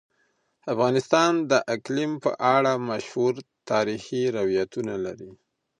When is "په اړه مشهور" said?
2.23-3.33